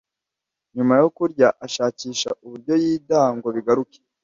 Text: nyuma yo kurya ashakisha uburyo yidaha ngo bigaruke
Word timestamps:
nyuma 0.75 0.93
yo 1.01 1.07
kurya 1.17 1.47
ashakisha 1.65 2.29
uburyo 2.45 2.73
yidaha 2.83 3.29
ngo 3.37 3.47
bigaruke 3.55 3.99